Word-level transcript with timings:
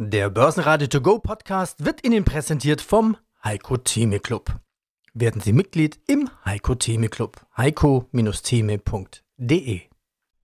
Der 0.00 0.30
Börsenradio 0.30 0.86
To 0.86 1.00
Go 1.00 1.18
Podcast 1.18 1.84
wird 1.84 2.06
Ihnen 2.06 2.24
präsentiert 2.24 2.80
vom 2.80 3.16
Heiko 3.42 3.78
Theme 3.78 4.20
Club. 4.20 4.60
Werden 5.12 5.40
Sie 5.40 5.52
Mitglied 5.52 5.98
im 6.06 6.30
Heiko 6.44 6.76
Theme 6.76 7.08
Club. 7.08 7.44
heiko-theme.de 7.56 9.80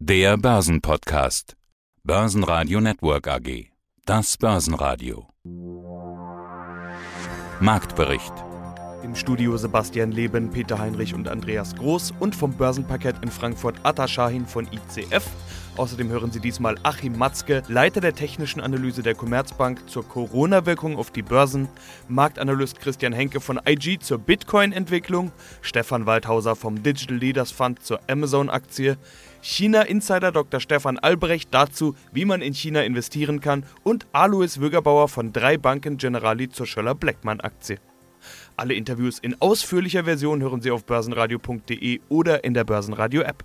Der 0.00 0.36
Börsenpodcast. 0.38 1.56
Börsenradio 2.02 2.80
Network 2.80 3.28
AG. 3.28 3.66
Das 4.06 4.36
Börsenradio. 4.36 5.28
Marktbericht. 7.60 8.34
Im 9.04 9.14
Studio 9.14 9.56
Sebastian 9.56 10.10
Leben, 10.10 10.50
Peter 10.50 10.80
Heinrich 10.80 11.14
und 11.14 11.28
Andreas 11.28 11.76
Groß 11.76 12.12
und 12.18 12.34
vom 12.34 12.54
Börsenparkett 12.54 13.22
in 13.22 13.30
Frankfurt 13.30 13.76
Atta 13.84 14.08
Shahin 14.08 14.46
von 14.46 14.66
ICF. 14.66 15.24
Außerdem 15.76 16.08
hören 16.08 16.30
Sie 16.30 16.38
diesmal 16.38 16.76
Achim 16.84 17.18
Matzke, 17.18 17.64
Leiter 17.66 18.00
der 18.00 18.14
technischen 18.14 18.60
Analyse 18.60 19.02
der 19.02 19.16
Commerzbank 19.16 19.90
zur 19.90 20.08
Corona-Wirkung 20.08 20.96
auf 20.96 21.10
die 21.10 21.22
Börsen, 21.22 21.68
Marktanalyst 22.06 22.78
Christian 22.78 23.12
Henke 23.12 23.40
von 23.40 23.60
IG 23.66 23.98
zur 23.98 24.18
Bitcoin-Entwicklung, 24.18 25.32
Stefan 25.62 26.06
Waldhauser 26.06 26.54
vom 26.54 26.84
Digital 26.84 27.16
Leaders 27.16 27.50
Fund 27.50 27.82
zur 27.82 27.98
Amazon-Aktie, 28.08 28.96
China-Insider 29.40 30.30
Dr. 30.30 30.60
Stefan 30.60 31.00
Albrecht 31.00 31.48
dazu, 31.52 31.96
wie 32.12 32.24
man 32.24 32.40
in 32.40 32.54
China 32.54 32.82
investieren 32.82 33.40
kann 33.40 33.66
und 33.82 34.06
Alois 34.12 34.60
Wögerbauer 34.60 35.08
von 35.08 35.32
drei 35.32 35.58
Banken 35.58 35.96
Generali 35.96 36.48
zur 36.50 36.66
Schöller-Bleckmann-Aktie. 36.66 37.78
Alle 38.56 38.74
Interviews 38.74 39.18
in 39.18 39.40
ausführlicher 39.40 40.04
Version 40.04 40.40
hören 40.40 40.60
Sie 40.60 40.70
auf 40.70 40.86
börsenradio.de 40.86 42.00
oder 42.08 42.44
in 42.44 42.54
der 42.54 42.62
Börsenradio-App. 42.62 43.44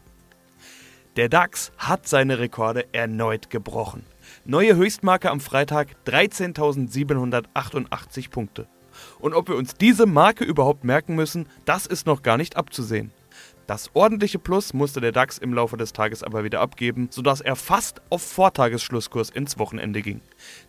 Der 1.20 1.28
DAX 1.28 1.74
hat 1.78 2.08
seine 2.08 2.40
Rekorde 2.40 2.86
erneut 2.94 3.50
gebrochen. 3.50 4.06
Neue 4.46 4.78
Höchstmarke 4.78 5.30
am 5.30 5.42
Freitag 5.42 5.98
13.788 6.06 8.30
Punkte. 8.30 8.70
Und 9.20 9.34
ob 9.34 9.50
wir 9.50 9.58
uns 9.58 9.74
diese 9.74 10.06
Marke 10.06 10.46
überhaupt 10.46 10.86
merken 10.86 11.16
müssen, 11.16 11.48
das 11.66 11.88
ist 11.88 12.06
noch 12.06 12.22
gar 12.22 12.38
nicht 12.38 12.56
abzusehen. 12.56 13.12
Das 13.68 13.90
ordentliche 13.96 14.40
Plus 14.40 14.74
musste 14.74 15.02
der 15.02 15.12
DAX 15.12 15.38
im 15.38 15.54
Laufe 15.54 15.76
des 15.76 15.92
Tages 15.92 16.24
aber 16.24 16.46
wieder 16.46 16.62
abgeben, 16.62 17.10
sodass 17.12 17.42
er 17.42 17.58
fast 17.58 18.02
auf 18.10 18.22
Vortagesschlusskurs 18.22 19.30
ins 19.30 19.60
Wochenende 19.60 20.02
ging. 20.02 20.22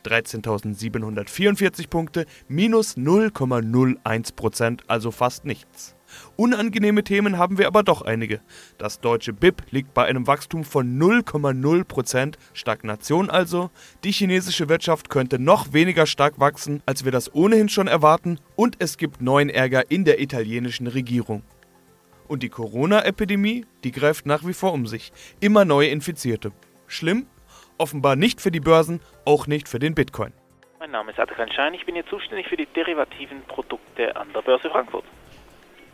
13.744 0.05 1.89
Punkte, 1.89 2.27
minus 2.49 2.97
0,01%, 2.97 4.81
also 4.89 5.13
fast 5.13 5.45
nichts. 5.45 5.95
Unangenehme 6.37 7.05
Themen 7.05 7.39
haben 7.39 7.59
wir 7.59 7.67
aber 7.67 7.83
doch 7.83 8.03
einige. 8.03 8.41
Das 8.79 9.01
deutsche 9.01 9.33
BIP 9.33 9.63
liegt 9.71 9.95
bei 9.95 10.05
einem 10.05 10.27
Wachstum 10.27 10.65
von 10.65 10.99
0,0%, 10.99 12.35
Stagnation 12.53 13.31
also. 13.31 13.71
Die 14.05 14.13
chinesische 14.13 14.69
Wirtschaft 14.69 15.11
könnte 15.11 15.39
noch 15.39 15.73
weniger 15.73 16.07
stark 16.07 16.41
wachsen, 16.41 16.83
als 16.87 17.05
wir 17.05 17.13
das 17.13 17.35
ohnehin 17.35 17.69
schon 17.69 17.87
erwarten. 17.87 18.39
Und 18.57 18.77
es 18.79 18.97
gibt 18.97 19.21
neuen 19.21 19.51
Ärger 19.51 19.91
in 19.91 20.05
der 20.05 20.21
italienischen 20.21 20.87
Regierung. 20.87 21.43
Und 22.29 22.43
die 22.43 22.49
Corona-Epidemie, 22.49 23.67
die 23.83 23.91
greift 23.91 24.25
nach 24.25 24.47
wie 24.47 24.53
vor 24.53 24.73
um 24.73 24.87
sich. 24.87 25.13
Immer 25.41 25.65
neue 25.65 25.89
Infizierte. 25.89 26.53
Schlimm? 26.87 27.27
Offenbar 27.77 28.15
nicht 28.15 28.41
für 28.41 28.51
die 28.51 28.61
Börsen, 28.61 29.01
auch 29.25 29.47
nicht 29.47 29.69
für 29.69 29.79
den 29.79 29.95
Bitcoin. 29.95 30.33
Mein 30.79 30.93
Name 30.93 31.11
ist 31.11 31.19
Adrian 31.19 31.51
Schein, 31.53 31.75
ich 31.75 31.85
bin 31.85 31.95
hier 31.95 32.07
zuständig 32.07 32.49
für 32.49 32.57
die 32.57 32.67
derivativen 32.67 33.43
Produkte 33.49 34.17
an 34.17 34.33
der 34.33 34.43
Börse 34.43 34.71
Frankfurt. 34.71 35.05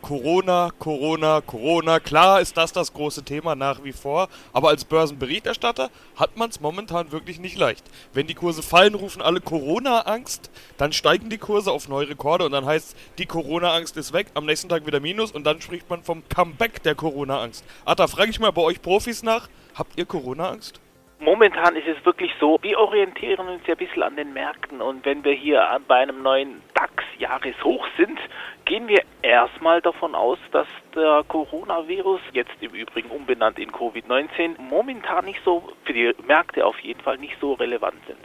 Corona, 0.01 0.71
Corona, 0.79 1.41
Corona. 1.41 1.99
Klar 1.99 2.41
ist 2.41 2.57
das 2.57 2.71
das 2.71 2.93
große 2.93 3.23
Thema 3.23 3.55
nach 3.55 3.83
wie 3.83 3.91
vor, 3.91 4.29
aber 4.53 4.69
als 4.69 4.85
Börsenberichterstatter 4.85 5.89
hat 6.15 6.37
man 6.37 6.49
es 6.49 6.61
momentan 6.61 7.11
wirklich 7.11 7.39
nicht 7.39 7.57
leicht. 7.57 7.85
Wenn 8.13 8.27
die 8.27 8.33
Kurse 8.33 8.63
fallen, 8.63 8.95
rufen 8.95 9.21
alle 9.21 9.41
Corona-Angst, 9.41 10.51
dann 10.77 10.93
steigen 10.93 11.29
die 11.29 11.37
Kurse 11.37 11.71
auf 11.71 11.87
neue 11.87 12.09
Rekorde 12.09 12.45
und 12.45 12.51
dann 12.51 12.65
heißt 12.65 12.97
die 13.17 13.25
Corona-Angst 13.25 13.97
ist 13.97 14.13
weg, 14.13 14.27
am 14.33 14.45
nächsten 14.45 14.69
Tag 14.69 14.85
wieder 14.85 14.99
Minus 14.99 15.31
und 15.31 15.45
dann 15.45 15.61
spricht 15.61 15.89
man 15.89 16.03
vom 16.03 16.23
Comeback 16.29 16.83
der 16.83 16.95
Corona-Angst. 16.95 17.65
Ah, 17.85 17.95
da 17.95 18.07
frage 18.07 18.29
ich 18.29 18.39
mal 18.39 18.51
bei 18.51 18.61
euch 18.61 18.81
Profis 18.81 19.23
nach, 19.23 19.49
habt 19.75 19.97
ihr 19.97 20.05
Corona-Angst? 20.05 20.79
Momentan 21.19 21.75
ist 21.75 21.87
es 21.87 22.05
wirklich 22.05 22.31
so, 22.39 22.59
wir 22.61 22.77
orientieren 22.77 23.47
uns 23.47 23.65
ja 23.65 23.73
ein 23.73 23.77
bisschen 23.77 24.03
an 24.03 24.15
den 24.15 24.33
Märkten 24.33 24.81
und 24.81 25.03
wenn 25.03 25.23
wir 25.23 25.33
hier 25.33 25.67
bei 25.87 25.95
einem 25.95 26.21
neuen 26.21 26.61
DAX-Jahreshoch 27.17 27.85
sind, 27.97 28.19
gehen 28.65 28.87
wir 28.87 29.01
erstmal 29.21 29.81
davon 29.81 30.15
aus, 30.15 30.37
dass 30.51 30.67
der 30.95 31.23
Coronavirus, 31.27 32.21
jetzt 32.33 32.51
im 32.61 32.71
Übrigen 32.71 33.09
umbenannt 33.09 33.59
in 33.59 33.71
Covid-19, 33.71 34.59
momentan 34.59 35.25
nicht 35.25 35.39
so, 35.43 35.71
für 35.85 35.93
die 35.93 36.13
Märkte 36.25 36.65
auf 36.65 36.79
jeden 36.79 37.01
Fall 37.01 37.17
nicht 37.17 37.35
so 37.39 37.53
relevant 37.53 37.97
sind. 38.07 38.19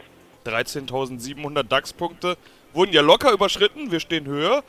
13.700 0.45 1.63
DAX-Punkte 1.63 2.37
wurden 2.73 2.91
ja 2.91 3.01
locker 3.01 3.31
überschritten, 3.31 3.91
wir 3.91 3.99
stehen 3.99 4.25
höher. 4.25 4.63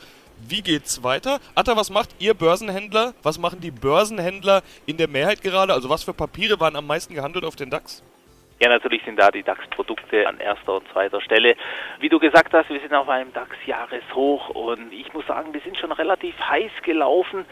Wie 0.48 0.62
geht's 0.62 1.02
weiter? 1.02 1.40
Atta, 1.54 1.76
was 1.76 1.90
macht 1.90 2.10
ihr 2.18 2.34
Börsenhändler? 2.34 3.14
Was 3.22 3.38
machen 3.38 3.60
die 3.60 3.70
Börsenhändler 3.70 4.62
in 4.84 4.96
der 4.96 5.08
Mehrheit 5.08 5.42
gerade? 5.42 5.72
Also 5.72 5.88
was 5.88 6.02
für 6.02 6.12
Papiere 6.12 6.58
waren 6.58 6.74
am 6.76 6.86
meisten 6.86 7.14
gehandelt 7.14 7.44
auf 7.44 7.56
den 7.56 7.70
DAX? 7.70 8.02
Ja, 8.60 8.68
natürlich 8.68 9.02
sind 9.04 9.18
da 9.18 9.30
die 9.30 9.42
DAX-Produkte 9.42 10.28
an 10.28 10.38
erster 10.38 10.74
und 10.76 10.88
zweiter 10.88 11.20
Stelle. 11.20 11.56
Wie 11.98 12.08
du 12.08 12.20
gesagt 12.20 12.54
hast, 12.54 12.70
wir 12.70 12.80
sind 12.80 12.94
auf 12.94 13.08
einem 13.08 13.32
DAX-Jahreshoch 13.32 14.50
und 14.50 14.92
ich 14.92 15.12
muss 15.12 15.26
sagen, 15.26 15.52
wir 15.52 15.60
sind 15.60 15.76
schon 15.76 15.90
relativ 15.90 16.38
heiß 16.38 16.70
gelaufen. 16.82 17.44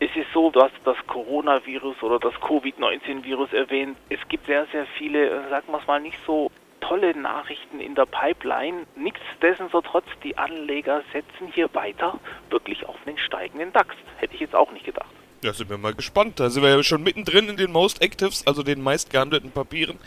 Es 0.00 0.10
ist 0.16 0.26
so, 0.34 0.50
du 0.50 0.60
hast 0.60 0.74
das 0.84 0.96
Coronavirus 1.06 2.02
oder 2.02 2.18
das 2.18 2.34
Covid-19-Virus 2.40 3.52
erwähnt. 3.52 3.96
Es 4.08 4.18
gibt 4.28 4.46
sehr, 4.46 4.66
sehr 4.66 4.86
viele, 4.98 5.48
sagen 5.50 5.70
wir 5.70 5.78
es 5.78 5.86
mal, 5.86 6.00
nicht 6.00 6.18
so 6.26 6.50
tolle 6.80 7.16
Nachrichten 7.16 7.78
in 7.78 7.94
der 7.94 8.06
Pipeline. 8.06 8.86
Nichtsdestotrotz, 8.96 10.06
die 10.24 10.36
Anleger 10.36 11.02
setzen 11.12 11.52
hier 11.54 11.72
weiter 11.74 12.18
wirklich 12.50 12.86
auf 12.86 12.96
den 13.06 13.18
steigenden 13.18 13.72
DAX. 13.72 13.94
Hätte 14.18 14.34
ich 14.34 14.40
jetzt 14.40 14.56
auch 14.56 14.72
nicht 14.72 14.84
gedacht. 14.84 15.14
Ja, 15.44 15.52
sind 15.52 15.68
wir 15.68 15.76
mal 15.76 15.92
gespannt. 15.92 16.40
Da 16.40 16.48
sind 16.48 16.62
wir 16.62 16.70
ja 16.70 16.82
schon 16.82 17.02
mittendrin 17.02 17.50
in 17.50 17.58
den 17.58 17.70
Most 17.70 18.00
Actives, 18.00 18.46
also 18.46 18.62
den 18.62 18.80
meist 18.80 19.10
gehandelten 19.10 19.50
Papieren. 19.50 19.98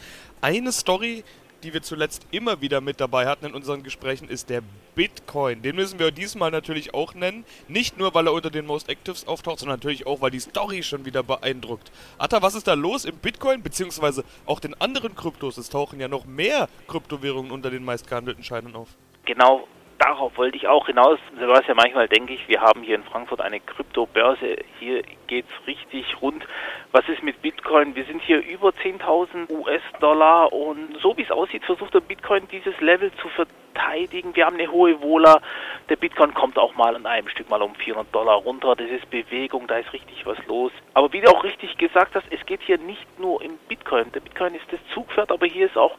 Eine 0.41 0.71
Story, 0.71 1.23
die 1.61 1.75
wir 1.75 1.83
zuletzt 1.83 2.25
immer 2.31 2.59
wieder 2.59 2.81
mit 2.81 2.99
dabei 2.99 3.27
hatten 3.27 3.45
in 3.45 3.53
unseren 3.53 3.83
Gesprächen, 3.83 4.29
ist 4.29 4.49
der 4.49 4.63
Bitcoin. 4.95 5.61
Den 5.61 5.75
müssen 5.75 5.99
wir 5.99 6.09
diesmal 6.09 6.49
natürlich 6.49 6.95
auch 6.95 7.13
nennen. 7.13 7.45
Nicht 7.67 7.99
nur, 7.99 8.15
weil 8.15 8.25
er 8.25 8.33
unter 8.33 8.49
den 8.49 8.65
Most 8.65 8.89
Actives 8.89 9.27
auftaucht, 9.27 9.59
sondern 9.59 9.77
natürlich 9.77 10.07
auch, 10.07 10.21
weil 10.21 10.31
die 10.31 10.39
Story 10.39 10.81
schon 10.81 11.05
wieder 11.05 11.21
beeindruckt. 11.21 11.91
Atta, 12.17 12.41
was 12.41 12.55
ist 12.55 12.65
da 12.65 12.73
los 12.73 13.05
im 13.05 13.17
Bitcoin, 13.17 13.61
beziehungsweise 13.61 14.23
auch 14.47 14.59
den 14.59 14.73
anderen 14.81 15.15
Kryptos? 15.15 15.59
Es 15.59 15.69
tauchen 15.69 15.99
ja 15.99 16.07
noch 16.07 16.25
mehr 16.25 16.67
Kryptowährungen 16.87 17.51
unter 17.51 17.69
den 17.69 17.85
meist 17.85 18.07
gehandelten 18.07 18.43
Scheinen 18.43 18.75
auf. 18.75 18.89
Genau, 19.25 19.67
darauf 19.99 20.37
wollte 20.37 20.57
ich 20.57 20.67
auch 20.67 20.87
hinaus. 20.87 21.19
Sebastian, 21.39 21.77
manchmal 21.77 22.07
denke 22.07 22.33
ich, 22.33 22.47
wir 22.47 22.61
haben 22.61 22.83
hier 22.83 22.95
in 22.95 23.03
Frankfurt 23.03 23.41
eine 23.41 23.59
Kryptobörse. 23.59 24.57
Hier 24.79 25.01
geht 25.27 25.45
es 25.45 25.67
richtig 25.67 26.21
rund. 26.21 26.45
Was 26.91 27.07
ist 27.09 27.23
mit 27.23 27.41
Bitcoin? 27.41 27.95
Wir 27.95 28.05
sind 28.05 28.21
hier 28.21 28.43
über 28.45 28.69
10.000 28.69 29.49
US-Dollar 29.49 30.53
und 30.53 30.97
so 31.01 31.17
wie 31.17 31.23
es 31.23 31.31
aussieht, 31.31 31.63
versucht 31.65 31.93
der 31.93 31.99
Bitcoin 31.99 32.47
dieses 32.51 32.79
Level 32.79 33.11
zu 33.21 33.27
verteidigen. 33.29 34.35
Wir 34.35 34.45
haben 34.45 34.55
eine 34.55 34.71
hohe 34.71 35.01
Wohler. 35.01 35.41
Der 35.89 35.95
Bitcoin 35.95 36.33
kommt 36.33 36.57
auch 36.57 36.75
mal 36.75 36.95
an 36.95 37.05
einem 37.05 37.27
Stück 37.29 37.49
mal 37.49 37.61
um 37.61 37.75
400 37.75 38.13
Dollar 38.13 38.35
runter. 38.35 38.75
Das 38.75 38.89
ist 38.89 39.09
Bewegung, 39.09 39.67
da 39.67 39.77
ist 39.77 39.91
richtig 39.93 40.25
was 40.25 40.37
los. 40.47 40.71
Aber 40.93 41.11
wie 41.13 41.21
du 41.21 41.29
auch 41.29 41.43
richtig 41.43 41.77
gesagt 41.77 42.15
hast, 42.15 42.25
es 42.31 42.45
geht 42.45 42.61
hier 42.61 42.77
nicht 42.77 43.19
nur 43.19 43.41
im 43.41 43.57
Bitcoin. 43.67 44.11
Der 44.11 44.19
Bitcoin 44.19 44.55
ist 44.55 44.71
das 44.71 44.79
Zugpferd, 44.93 45.31
aber 45.31 45.45
hier 45.45 45.65
ist 45.65 45.77
auch 45.77 45.97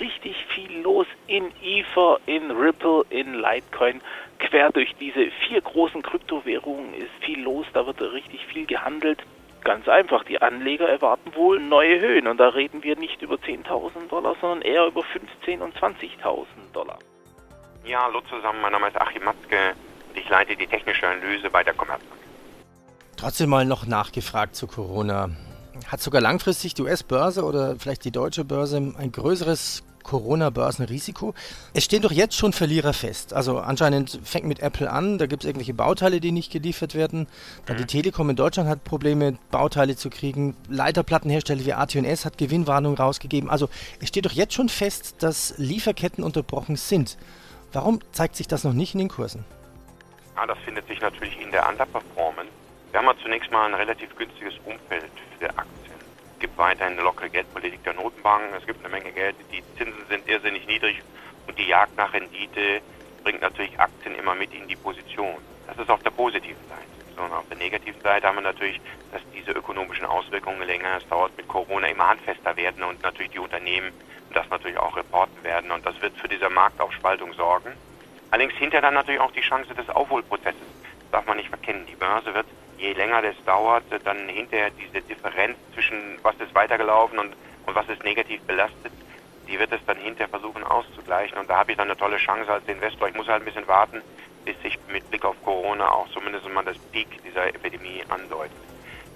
richtig 0.00 0.36
viel 0.54 0.80
los 0.80 1.06
in 1.26 1.52
Ether, 1.62 2.18
in 2.26 2.50
Ripple, 2.50 3.04
in 3.10 3.34
Litecoin. 3.34 4.00
Quer 4.38 4.70
durch 4.70 4.94
diese 5.00 5.30
vier 5.46 5.60
großen 5.60 6.02
Kryptowährungen 6.02 6.94
ist 6.94 7.10
viel 7.20 7.42
los, 7.42 7.66
da 7.72 7.86
wird 7.86 8.00
richtig 8.00 8.44
viel 8.46 8.66
gehandelt. 8.66 9.22
Ganz 9.64 9.88
einfach, 9.88 10.24
die 10.24 10.40
Anleger 10.40 10.88
erwarten 10.88 11.34
wohl 11.34 11.60
neue 11.60 12.00
Höhen 12.00 12.26
und 12.28 12.38
da 12.38 12.48
reden 12.48 12.82
wir 12.84 12.96
nicht 12.96 13.20
über 13.22 13.34
10.000 13.34 14.08
Dollar, 14.08 14.36
sondern 14.40 14.62
eher 14.62 14.86
über 14.86 15.00
15.000 15.00 15.60
und 15.60 15.76
20.000 15.76 16.46
Dollar. 16.72 16.98
Ja, 17.84 18.04
hallo 18.04 18.20
zusammen, 18.30 18.60
mein 18.60 18.72
Name 18.72 18.88
ist 18.88 19.00
Achim 19.00 19.24
Matzke 19.24 19.74
und 20.08 20.16
ich 20.16 20.28
leite 20.28 20.54
die 20.54 20.66
technische 20.66 21.08
Analyse 21.08 21.50
bei 21.50 21.64
der 21.64 21.74
Commerzbank. 21.74 22.20
Trotzdem 23.16 23.50
mal 23.50 23.64
noch 23.64 23.86
nachgefragt 23.86 24.54
zu 24.54 24.68
Corona. 24.68 25.30
Hat 25.86 26.00
sogar 26.00 26.20
langfristig 26.20 26.74
die 26.74 26.82
US-Börse 26.82 27.44
oder 27.44 27.76
vielleicht 27.78 28.04
die 28.04 28.10
deutsche 28.10 28.44
Börse 28.44 28.76
ein 28.76 29.12
größeres 29.12 29.82
Corona-Börsenrisiko. 30.08 31.34
Es 31.74 31.84
stehen 31.84 32.02
doch 32.02 32.10
jetzt 32.10 32.34
schon 32.34 32.52
Verlierer 32.52 32.94
fest. 32.94 33.34
Also 33.34 33.58
anscheinend 33.58 34.18
fängt 34.24 34.46
mit 34.46 34.60
Apple 34.60 34.90
an, 34.90 35.18
da 35.18 35.26
gibt 35.26 35.44
es 35.44 35.46
irgendwelche 35.46 35.74
Bauteile, 35.74 36.20
die 36.20 36.32
nicht 36.32 36.50
geliefert 36.50 36.94
werden. 36.94 37.26
Dann 37.66 37.76
die 37.76 37.84
Telekom 37.84 38.30
in 38.30 38.36
Deutschland 38.36 38.68
hat 38.68 38.84
Probleme, 38.84 39.38
Bauteile 39.50 39.96
zu 39.96 40.08
kriegen. 40.08 40.56
Leiterplattenhersteller 40.68 41.66
wie 41.66 41.74
AT&S 41.74 42.24
hat 42.24 42.38
Gewinnwarnung 42.38 42.96
rausgegeben. 42.96 43.50
Also 43.50 43.68
es 44.00 44.08
steht 44.08 44.24
doch 44.24 44.32
jetzt 44.32 44.54
schon 44.54 44.70
fest, 44.70 45.16
dass 45.22 45.54
Lieferketten 45.58 46.24
unterbrochen 46.24 46.76
sind. 46.76 47.18
Warum 47.72 48.00
zeigt 48.12 48.36
sich 48.36 48.48
das 48.48 48.64
noch 48.64 48.72
nicht 48.72 48.94
in 48.94 49.00
den 49.00 49.08
Kursen? 49.08 49.44
Ja, 50.36 50.46
das 50.46 50.58
findet 50.64 50.86
sich 50.88 51.00
natürlich 51.00 51.38
in 51.38 51.50
der 51.50 51.68
Underperformance. 51.68 52.50
Wir 52.90 53.00
haben 53.00 53.06
ja 53.06 53.22
zunächst 53.22 53.50
mal 53.50 53.66
ein 53.66 53.74
relativ 53.74 54.14
günstiges 54.16 54.54
Umfeld 54.64 55.12
für 55.38 55.50
Aktien. 55.50 55.98
Es 56.34 56.40
gibt 56.40 56.56
weiterhin 56.56 56.94
eine 56.94 57.02
lockere 57.02 57.28
Geldpolitik 57.28 57.84
der 57.84 57.92
Notenbanken. 57.92 58.54
Es 58.56 58.66
gibt 58.66 58.84
eine 58.84 58.88
Menge 58.88 59.12
Geld. 59.12 59.36
Die 59.52 59.62
Zinsen 59.76 60.06
sind 60.08 60.26
irrsinnig 60.28 60.66
niedrig 60.66 61.02
Und 61.46 61.58
die 61.58 61.66
Jagd 61.66 61.96
nach 61.96 62.12
Rendite 62.12 62.80
bringt 63.22 63.42
natürlich 63.42 63.78
Aktien 63.78 64.14
immer 64.14 64.34
mit 64.34 64.54
in 64.54 64.66
die 64.68 64.76
Position. 64.76 65.36
Das 65.66 65.76
ist 65.76 65.90
auf 65.90 66.02
der 66.02 66.10
positiven 66.10 66.66
Seite. 66.68 67.14
Sondern 67.14 67.38
auf 67.38 67.48
der 67.48 67.58
negativen 67.58 68.00
Seite 68.00 68.26
haben 68.26 68.36
wir 68.36 68.42
natürlich, 68.42 68.80
dass 69.12 69.20
diese 69.34 69.50
ökonomischen 69.52 70.06
Auswirkungen 70.06 70.62
länger 70.62 70.96
es 70.96 71.08
dauert 71.08 71.36
mit 71.36 71.46
Corona 71.46 71.88
immer 71.88 72.08
handfester 72.08 72.56
werden 72.56 72.82
und 72.84 73.02
natürlich 73.02 73.32
die 73.32 73.38
Unternehmen 73.38 73.92
das 74.32 74.48
natürlich 74.50 74.78
auch 74.78 74.96
reporten 74.96 75.42
werden. 75.42 75.70
Und 75.70 75.84
das 75.84 76.00
wird 76.00 76.16
für 76.16 76.28
diese 76.28 76.48
Marktaufspaltung 76.48 77.32
sorgen. 77.34 77.72
Allerdings 78.30 78.54
hinter 78.54 78.80
dann 78.80 78.94
natürlich 78.94 79.20
auch 79.20 79.32
die 79.32 79.40
Chance 79.40 79.74
des 79.74 79.88
Aufholprozesses. 79.90 80.60
Das 81.00 81.10
darf 81.10 81.26
man 81.26 81.36
nicht 81.36 81.48
verkennen. 81.48 81.86
Die 81.86 81.96
Börse 81.96 82.32
wird, 82.34 82.46
je 82.78 82.92
länger 82.92 83.22
das 83.22 83.34
dauert, 83.44 83.84
dann 84.04 84.28
hinterher 84.28 84.70
diese 84.70 85.02
Differenz 85.02 85.56
zwischen 85.74 86.18
was 86.22 86.36
ist 86.36 86.54
weitergelaufen 86.54 87.18
und, 87.18 87.34
und 87.66 87.74
was 87.74 87.88
ist 87.88 88.02
negativ 88.04 88.40
belastet, 88.42 88.92
die 89.48 89.58
wird 89.58 89.72
es 89.72 89.80
dann 89.86 89.96
hinterher 89.98 90.28
versuchen 90.28 90.62
auszugleichen. 90.62 91.38
Und 91.38 91.48
da 91.48 91.56
habe 91.56 91.72
ich 91.72 91.76
dann 91.76 91.88
eine 91.88 91.96
tolle 91.96 92.18
Chance 92.18 92.52
als 92.52 92.66
Investor. 92.68 93.08
Ich 93.08 93.14
muss 93.14 93.28
halt 93.28 93.42
ein 93.42 93.44
bisschen 93.46 93.66
warten, 93.66 94.02
bis 94.44 94.60
sich 94.62 94.78
mit 94.88 95.08
Blick 95.10 95.24
auf 95.24 95.36
Corona 95.44 95.90
auch 95.90 96.08
zumindest 96.10 96.48
mal 96.50 96.64
das 96.64 96.78
Peak 96.92 97.08
dieser 97.24 97.46
Epidemie 97.48 98.02
andeutet. 98.08 98.56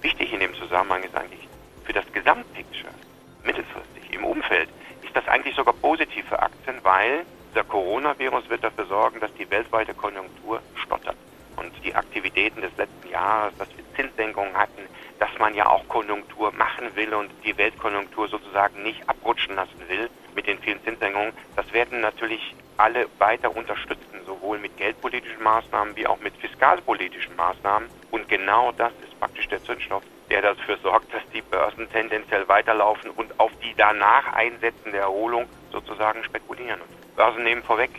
Wichtig 0.01 0.33
in 0.33 0.41
dem 0.41 0.55
Zusammenhang 0.55 1.03
ist 1.05 1.15
eigentlich 1.15 1.49
für 1.85 1.93
das 1.93 2.05
Gesamtpicture, 2.13 2.93
mittelfristig, 3.45 4.13
im 4.13 4.25
Umfeld, 4.25 4.69
ist 5.03 5.15
das 5.15 5.27
eigentlich 5.29 5.55
sogar 5.55 5.75
positiv 5.75 6.27
für 6.29 6.41
Aktien, 6.41 6.79
weil 6.83 7.25
der 7.55 7.65
Coronavirus 7.65 8.49
wird 8.49 8.65
dafür 8.65 8.87
sorgen, 8.87 9.21
dass 9.21 9.33
die 9.35 9.49
weltweite 9.51 9.95
Konjunktur 9.95 10.61
stottert. 10.75 11.17
Und 11.63 11.73
die 11.85 11.95
Aktivitäten 11.95 12.61
des 12.61 12.77
letzten 12.77 13.09
Jahres, 13.09 13.57
dass 13.57 13.69
wir 13.77 13.85
Zinssenkungen 13.95 14.57
hatten, 14.57 14.83
dass 15.21 15.31
man 15.39 15.55
ja 15.55 15.69
auch 15.69 15.87
Konjunktur 15.87 16.51
machen 16.53 16.97
will 16.97 17.15
und 17.15 17.31
die 17.45 17.57
Weltkonjunktur 17.57 18.27
sozusagen 18.27 18.83
nicht 18.83 19.09
abrutschen 19.09 19.55
lassen 19.55 19.81
will 19.89 20.11
mit 20.35 20.49
den 20.49 20.59
vielen 20.59 20.83
Zinssenkungen, 20.83 21.33
das 21.55 21.73
werden 21.73 22.01
natürlich 22.01 22.57
alle 22.79 23.07
weiter 23.19 23.55
unterstützen, 23.55 24.25
sowohl 24.27 24.59
mit 24.59 24.77
geldpolitischen 24.77 25.43
Maßnahmen 25.43 25.95
wie 25.95 26.07
auch 26.07 26.19
mit 26.19 26.35
fiskalpolitischen 26.39 27.37
Maßnahmen. 27.37 27.89
Und 28.11 28.29
genau 28.29 28.73
das 28.73 28.93
ist 29.05 29.19
praktisch 29.21 29.47
der 29.47 29.63
Zündstoff, 29.63 30.03
der 30.31 30.43
dafür 30.43 30.79
sorgt, 30.79 31.15
dass 31.15 31.23
die 31.33 31.43
Börsen 31.43 31.89
tendenziell 31.93 32.49
weiterlaufen 32.49 33.11
und 33.11 33.39
auf 33.39 33.53
die 33.63 33.75
danach 33.77 34.33
einsetzende 34.33 34.99
Erholung 34.99 35.47
sozusagen 35.71 36.25
spekulieren. 36.25 36.81
Börsen 37.15 37.45
nehmen 37.45 37.63
vorweg, 37.63 37.91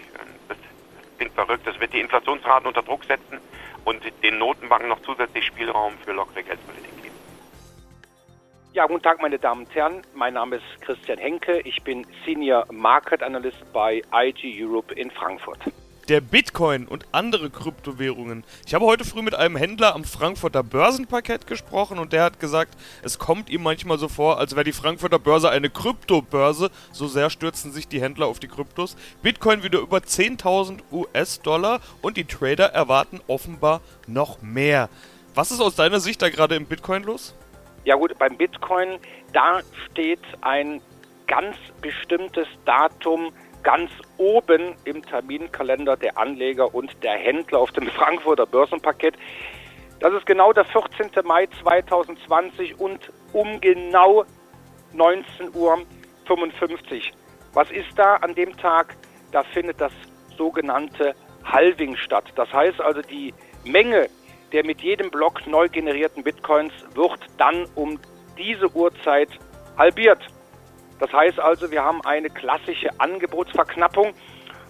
klingt 1.17 1.33
verrückt, 1.33 1.65
das 1.65 1.79
wird 1.79 1.93
die 1.93 1.99
Inflationsraten 1.99 2.67
unter 2.67 2.81
Druck 2.81 3.03
setzen 3.05 3.39
und 3.85 4.01
den 4.23 4.37
Notenbanken 4.37 4.89
noch 4.89 5.01
zusätzlich 5.01 5.45
Spielraum 5.45 5.93
für 6.03 6.13
lockere 6.13 6.43
Geldpolitik 6.43 7.01
geben. 7.01 7.15
Ja, 8.73 8.87
guten 8.87 9.03
Tag, 9.03 9.21
meine 9.21 9.37
Damen 9.37 9.65
und 9.65 9.75
Herren. 9.75 10.01
Mein 10.15 10.33
Name 10.33 10.55
ist 10.57 10.81
Christian 10.81 11.19
Henke. 11.19 11.59
Ich 11.61 11.83
bin 11.83 12.05
Senior 12.25 12.65
Market 12.71 13.21
Analyst 13.21 13.63
bei 13.73 14.01
IG 14.13 14.63
Europe 14.63 14.93
in 14.95 15.11
Frankfurt 15.11 15.59
der 16.09 16.21
Bitcoin 16.21 16.87
und 16.87 17.05
andere 17.11 17.49
Kryptowährungen. 17.49 18.43
Ich 18.65 18.73
habe 18.73 18.85
heute 18.85 19.05
früh 19.05 19.21
mit 19.21 19.35
einem 19.35 19.55
Händler 19.55 19.95
am 19.95 20.03
Frankfurter 20.03 20.63
Börsenparkett 20.63 21.47
gesprochen 21.47 21.99
und 21.99 22.13
der 22.13 22.23
hat 22.23 22.39
gesagt, 22.39 22.77
es 23.03 23.19
kommt 23.19 23.49
ihm 23.49 23.63
manchmal 23.63 23.97
so 23.97 24.07
vor, 24.07 24.37
als 24.37 24.55
wäre 24.55 24.63
die 24.63 24.73
Frankfurter 24.73 25.19
Börse 25.19 25.49
eine 25.49 25.69
Kryptobörse. 25.69 26.71
So 26.91 27.07
sehr 27.07 27.29
stürzen 27.29 27.71
sich 27.71 27.87
die 27.87 28.01
Händler 28.01 28.27
auf 28.27 28.39
die 28.39 28.47
Kryptos. 28.47 28.97
Bitcoin 29.21 29.63
wieder 29.63 29.79
über 29.79 29.97
10.000 29.97 30.79
US-Dollar 30.91 31.79
und 32.01 32.17
die 32.17 32.25
Trader 32.25 32.65
erwarten 32.65 33.21
offenbar 33.27 33.81
noch 34.07 34.41
mehr. 34.41 34.89
Was 35.35 35.51
ist 35.51 35.61
aus 35.61 35.75
deiner 35.75 35.99
Sicht 35.99 36.21
da 36.21 36.29
gerade 36.29 36.55
im 36.55 36.65
Bitcoin 36.65 37.03
los? 37.03 37.35
Ja 37.85 37.95
gut, 37.95 38.17
beim 38.17 38.37
Bitcoin, 38.37 38.99
da 39.33 39.59
steht 39.89 40.21
ein 40.41 40.81
ganz 41.27 41.57
bestimmtes 41.81 42.47
Datum 42.65 43.31
ganz 43.63 43.91
oben 44.17 44.75
im 44.85 45.01
Terminkalender 45.01 45.97
der 45.97 46.17
Anleger 46.17 46.73
und 46.73 46.91
der 47.03 47.13
Händler 47.13 47.59
auf 47.59 47.71
dem 47.71 47.87
Frankfurter 47.91 48.45
Börsenpaket. 48.45 49.15
Das 49.99 50.13
ist 50.13 50.25
genau 50.25 50.51
der 50.51 50.65
14. 50.65 51.09
Mai 51.23 51.47
2020 51.61 52.79
und 52.79 52.99
um 53.31 53.59
genau 53.61 54.25
19.55 54.95 55.53
Uhr. 55.55 55.77
Was 57.53 57.71
ist 57.71 57.97
da 57.97 58.15
an 58.15 58.35
dem 58.35 58.55
Tag? 58.57 58.95
Da 59.31 59.43
findet 59.43 59.79
das 59.79 59.93
sogenannte 60.37 61.15
Halving 61.43 61.95
statt. 61.95 62.25
Das 62.35 62.51
heißt 62.51 62.81
also, 62.81 63.01
die 63.01 63.33
Menge 63.63 64.09
der 64.53 64.63
mit 64.63 64.81
jedem 64.81 65.09
Block 65.09 65.45
neu 65.47 65.67
generierten 65.67 66.23
Bitcoins 66.23 66.73
wird 66.93 67.19
dann 67.37 67.65
um 67.75 67.99
diese 68.37 68.73
Uhrzeit 68.75 69.29
halbiert. 69.77 70.21
Das 71.03 71.11
heißt 71.11 71.37
also, 71.37 71.69
wir 71.69 71.83
haben 71.83 71.99
eine 72.05 72.29
klassische 72.29 72.87
Angebotsverknappung 72.97 74.13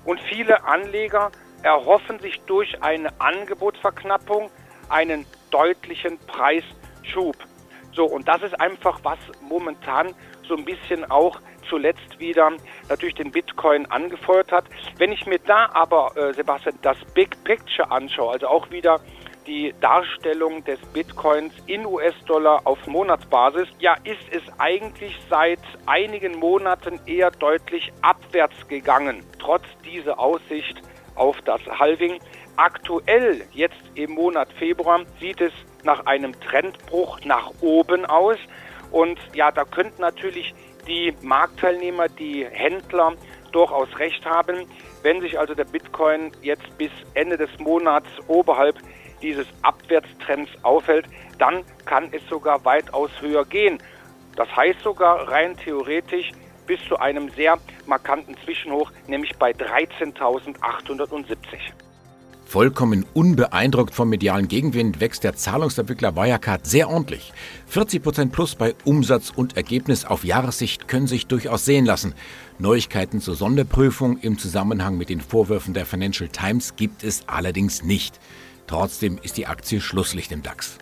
und 0.03 0.19
viele 0.19 0.63
Anleger 0.63 1.31
erhoffen 1.61 2.17
sich 2.17 2.41
durch 2.47 2.81
eine 2.81 3.09
Angebotsverknappung 3.21 4.49
einen 4.89 5.27
deutlichen 5.51 6.17
Preisschub. 6.25 7.35
So, 7.91 8.05
und 8.05 8.27
das 8.27 8.41
ist 8.41 8.59
einfach, 8.59 9.01
was 9.03 9.19
momentan 9.47 10.15
so 10.47 10.55
ein 10.55 10.65
bisschen 10.65 11.05
auch 11.11 11.39
zuletzt 11.69 12.19
wieder 12.19 12.51
natürlich 12.89 13.13
den 13.13 13.29
Bitcoin 13.29 13.85
angefeuert 13.91 14.51
hat. 14.51 14.65
Wenn 14.97 15.11
ich 15.11 15.27
mir 15.27 15.37
da 15.37 15.69
aber, 15.71 16.17
äh, 16.17 16.33
Sebastian, 16.33 16.79
das 16.81 16.97
Big 17.13 17.43
Picture 17.43 17.91
anschaue, 17.91 18.33
also 18.33 18.47
auch 18.47 18.71
wieder 18.71 19.01
die 19.47 19.73
Darstellung 19.81 20.63
des 20.63 20.79
Bitcoins 20.93 21.53
in 21.67 21.85
US-Dollar 21.85 22.61
auf 22.65 22.85
Monatsbasis, 22.87 23.67
ja, 23.79 23.95
ist 24.03 24.25
es 24.31 24.41
eigentlich 24.57 25.17
seit 25.29 25.59
einigen 25.85 26.37
Monaten 26.39 26.99
eher 27.05 27.31
deutlich 27.31 27.91
abwärts 28.01 28.67
gegangen, 28.67 29.23
trotz 29.39 29.63
dieser 29.85 30.19
Aussicht 30.19 30.81
auf 31.15 31.41
das 31.41 31.61
Halving. 31.67 32.19
Aktuell, 32.55 33.45
jetzt 33.51 33.81
im 33.95 34.11
Monat 34.11 34.51
Februar, 34.53 35.01
sieht 35.19 35.41
es 35.41 35.53
nach 35.83 36.05
einem 36.05 36.39
Trendbruch 36.39 37.19
nach 37.25 37.51
oben 37.61 38.05
aus. 38.05 38.37
Und 38.91 39.19
ja, 39.33 39.51
da 39.51 39.65
könnten 39.65 40.01
natürlich 40.01 40.53
die 40.87 41.13
Marktteilnehmer, 41.21 42.09
die 42.09 42.45
Händler 42.45 43.13
durchaus 43.51 43.87
recht 43.97 44.25
haben. 44.25 44.67
Wenn 45.01 45.21
sich 45.21 45.37
also 45.39 45.53
der 45.53 45.65
Bitcoin 45.65 46.31
jetzt 46.41 46.77
bis 46.77 46.91
Ende 47.13 47.37
des 47.37 47.49
Monats 47.59 48.07
oberhalb 48.27 48.75
dieses 49.23 49.47
Abwärtstrends 49.63 50.51
aufhält, 50.61 51.07
dann 51.39 51.63
kann 51.85 52.09
es 52.11 52.21
sogar 52.29 52.63
weitaus 52.65 53.09
höher 53.21 53.45
gehen. 53.45 53.79
Das 54.35 54.55
heißt 54.55 54.81
sogar 54.81 55.27
rein 55.29 55.57
theoretisch 55.57 56.31
bis 56.67 56.79
zu 56.87 56.97
einem 56.97 57.29
sehr 57.29 57.57
markanten 57.87 58.35
Zwischenhoch, 58.43 58.91
nämlich 59.07 59.35
bei 59.37 59.51
13.870. 59.51 61.37
Vollkommen 62.45 63.05
unbeeindruckt 63.13 63.95
vom 63.95 64.09
medialen 64.09 64.47
Gegenwind 64.47 64.99
wächst 64.99 65.23
der 65.23 65.35
Zahlungsentwickler 65.35 66.15
Wirecard 66.15 66.67
sehr 66.67 66.87
ordentlich. 66.87 67.33
40% 67.71 68.29
plus 68.29 68.53
bei 68.53 68.75
Umsatz 68.85 69.31
und 69.35 69.57
Ergebnis 69.57 70.05
auf 70.05 70.23
Jahressicht 70.23 70.87
können 70.87 71.07
sich 71.07 71.25
durchaus 71.25 71.65
sehen 71.65 71.85
lassen. 71.85 72.13
Neuigkeiten 72.59 73.21
zur 73.21 73.33
Sonderprüfung 73.33 74.19
im 74.19 74.37
Zusammenhang 74.37 74.97
mit 74.97 75.09
den 75.09 75.19
Vorwürfen 75.19 75.73
der 75.73 75.87
Financial 75.87 76.29
Times 76.29 76.75
gibt 76.75 77.03
es 77.03 77.27
allerdings 77.27 77.81
nicht. 77.81 78.19
Trotzdem 78.73 79.19
ist 79.21 79.37
die 79.37 79.45
Aktie 79.45 79.79
Schlusslicht 79.79 80.31
im 80.31 80.41
DAX. 80.41 80.79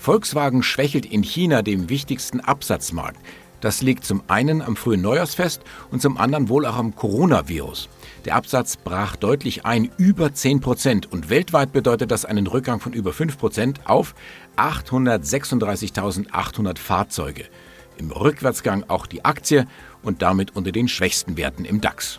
Volkswagen 0.00 0.64
schwächelt 0.64 1.06
in 1.06 1.22
China, 1.22 1.62
dem 1.62 1.88
wichtigsten 1.88 2.40
Absatzmarkt. 2.40 3.20
Das 3.60 3.80
liegt 3.80 4.04
zum 4.04 4.24
einen 4.26 4.60
am 4.60 4.74
frühen 4.74 5.02
Neujahrsfest 5.02 5.62
und 5.92 6.02
zum 6.02 6.16
anderen 6.16 6.48
wohl 6.48 6.66
auch 6.66 6.74
am 6.74 6.96
Coronavirus. 6.96 7.88
Der 8.24 8.34
Absatz 8.34 8.76
brach 8.76 9.14
deutlich 9.14 9.64
ein, 9.64 9.92
über 9.98 10.34
10 10.34 10.60
Prozent. 10.60 11.12
Und 11.12 11.30
weltweit 11.30 11.72
bedeutet 11.72 12.10
das 12.10 12.24
einen 12.24 12.48
Rückgang 12.48 12.80
von 12.80 12.92
über 12.92 13.12
5 13.12 13.38
Prozent 13.38 13.78
auf 13.84 14.16
836.800 14.56 16.76
Fahrzeuge. 16.76 17.44
Im 17.98 18.10
Rückwärtsgang 18.10 18.86
auch 18.88 19.06
die 19.06 19.24
Aktie 19.24 19.68
und 20.02 20.22
damit 20.22 20.56
unter 20.56 20.72
den 20.72 20.88
schwächsten 20.88 21.36
Werten 21.36 21.66
im 21.66 21.80
DAX. 21.80 22.18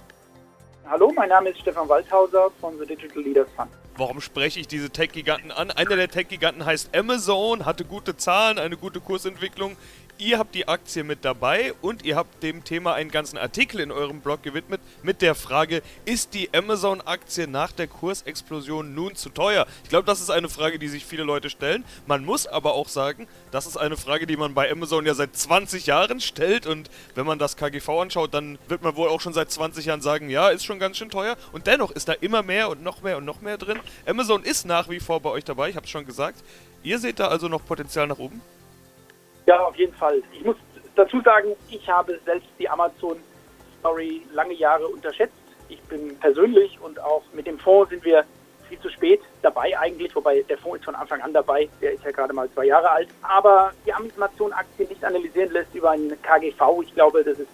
Hallo, 0.89 1.12
mein 1.13 1.27
Name 1.27 1.50
ist 1.50 1.60
Stefan 1.60 1.89
Waldhauser 1.89 2.50
von 2.62 2.79
The 2.79 2.86
Digital 2.86 3.22
Leaders 3.22 3.50
Fund. 3.57 3.69
Warum 3.95 4.21
spreche 4.21 4.59
ich 4.59 4.67
diese 4.67 4.89
Tech-Giganten 4.89 5.51
an? 5.51 5.69
Einer 5.69 5.95
der 5.95 6.09
Tech-Giganten 6.09 6.65
heißt 6.65 6.95
Amazon, 6.95 7.65
hatte 7.65 7.85
gute 7.85 8.17
Zahlen, 8.17 8.57
eine 8.57 8.75
gute 8.75 9.00
Kursentwicklung. 9.00 9.77
Ihr 10.23 10.39
habt 10.39 10.55
die 10.55 10.69
Aktie 10.69 11.03
mit 11.03 11.25
dabei 11.25 11.73
und 11.81 12.05
ihr 12.05 12.15
habt 12.15 12.43
dem 12.43 12.63
Thema 12.63 12.93
einen 12.93 13.11
ganzen 13.11 13.37
Artikel 13.37 13.81
in 13.81 13.91
eurem 13.91 14.21
Blog 14.21 14.41
gewidmet 14.41 14.79
mit 15.01 15.21
der 15.21 15.35
Frage, 15.35 15.81
ist 16.05 16.33
die 16.33 16.49
Amazon-Aktie 16.53 17.45
nach 17.45 17.73
der 17.73 17.87
Kursexplosion 17.87 18.95
nun 18.95 19.17
zu 19.17 19.27
teuer? 19.27 19.67
Ich 19.83 19.89
glaube, 19.89 20.05
das 20.05 20.21
ist 20.21 20.29
eine 20.29 20.47
Frage, 20.47 20.79
die 20.79 20.87
sich 20.87 21.05
viele 21.05 21.23
Leute 21.23 21.49
stellen. 21.49 21.83
Man 22.07 22.23
muss 22.23 22.47
aber 22.47 22.73
auch 22.73 22.87
sagen, 22.87 23.27
das 23.51 23.67
ist 23.67 23.75
eine 23.75 23.97
Frage, 23.97 24.25
die 24.25 24.37
man 24.37 24.53
bei 24.53 24.71
Amazon 24.71 25.05
ja 25.05 25.13
seit 25.13 25.35
20 25.35 25.87
Jahren 25.87 26.21
stellt 26.21 26.67
und 26.67 26.89
wenn 27.15 27.25
man 27.25 27.37
das 27.37 27.57
KGV 27.57 27.89
anschaut, 27.89 28.33
dann 28.33 28.57
wird 28.69 28.81
man 28.81 28.95
wohl 28.95 29.09
auch 29.09 29.19
schon 29.19 29.33
seit 29.33 29.51
20 29.51 29.87
Jahren 29.87 29.99
sagen, 29.99 30.29
ja, 30.29 30.47
ist 30.47 30.63
schon 30.63 30.79
ganz 30.79 30.95
schön 30.95 31.09
teuer 31.09 31.35
und 31.51 31.67
dennoch 31.67 31.91
ist 31.91 32.07
da 32.07 32.13
immer 32.13 32.43
mehr 32.43 32.69
und 32.69 32.81
noch 32.81 33.01
mehr 33.01 33.17
und 33.17 33.25
noch 33.25 33.41
mehr 33.41 33.57
drin. 33.57 33.81
Amazon 34.05 34.43
ist 34.43 34.65
nach 34.65 34.87
wie 34.87 35.01
vor 35.01 35.19
bei 35.19 35.31
euch 35.31 35.43
dabei, 35.43 35.67
ich 35.67 35.75
habe 35.75 35.85
es 35.85 35.91
schon 35.91 36.05
gesagt. 36.05 36.41
Ihr 36.81 36.97
seht 36.99 37.19
da 37.19 37.27
also 37.27 37.49
noch 37.49 37.65
Potenzial 37.65 38.07
nach 38.07 38.19
oben? 38.19 38.41
Ja, 39.45 39.59
auf 39.65 39.75
jeden 39.75 39.93
Fall. 39.93 40.21
Ich 40.31 40.43
muss 40.43 40.55
dazu 40.95 41.21
sagen, 41.21 41.55
ich 41.69 41.89
habe 41.89 42.19
selbst 42.25 42.47
die 42.59 42.69
Amazon-Story 42.69 44.21
lange 44.33 44.53
Jahre 44.53 44.88
unterschätzt. 44.88 45.33
Ich 45.69 45.81
bin 45.83 46.17
persönlich 46.19 46.79
und 46.81 47.00
auch 47.00 47.23
mit 47.33 47.47
dem 47.47 47.59
Fonds 47.59 47.89
sind 47.89 48.03
wir 48.05 48.23
viel 48.69 48.79
zu 48.79 48.89
spät 48.89 49.21
dabei 49.41 49.77
eigentlich, 49.77 50.15
wobei 50.15 50.41
der 50.43 50.57
Fonds 50.57 50.79
ist 50.79 50.85
von 50.85 50.95
Anfang 50.95 51.21
an 51.21 51.33
dabei, 51.33 51.67
der 51.81 51.93
ist 51.93 52.03
ja 52.03 52.12
gerade 52.12 52.33
mal 52.33 52.50
zwei 52.51 52.65
Jahre 52.65 52.89
alt. 52.89 53.09
Aber 53.21 53.73
die 53.85 53.93
Amazon-Aktie 53.93 54.88
nicht 54.88 55.03
analysieren 55.03 55.51
lässt 55.51 55.73
über 55.75 55.91
einen 55.91 56.19
KGV, 56.21 56.81
ich 56.83 56.93
glaube, 56.93 57.23
das 57.23 57.39
ist, 57.39 57.50